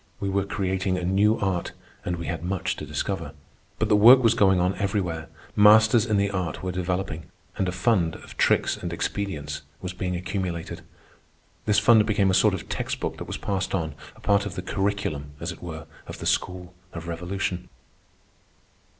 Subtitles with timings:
[0.19, 3.33] We were creating a new art, and we had much to discover.
[3.77, 7.71] But the work was going on everywhere; masters in the art were developing, and a
[7.71, 10.81] fund of tricks and expedients was being accumulated.
[11.67, 14.55] This fund became a sort of text book that was passed on, a part of
[14.55, 17.69] the curriculum, as it were, of the school of Revolution.